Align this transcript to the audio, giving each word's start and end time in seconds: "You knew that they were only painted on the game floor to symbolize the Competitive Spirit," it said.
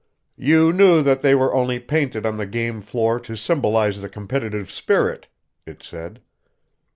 "You 0.39 0.73
knew 0.73 1.03
that 1.03 1.21
they 1.21 1.35
were 1.35 1.53
only 1.53 1.77
painted 1.79 2.25
on 2.25 2.37
the 2.37 2.47
game 2.47 2.81
floor 2.81 3.19
to 3.19 3.35
symbolize 3.35 4.01
the 4.01 4.09
Competitive 4.09 4.71
Spirit," 4.71 5.27
it 5.63 5.83
said. 5.83 6.19